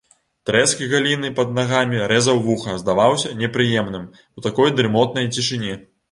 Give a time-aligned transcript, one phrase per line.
[0.49, 5.77] Трэск галіны пад нагамі рэзаў вуха, здаваўся непрыемным у такой дрымотнай цішыні.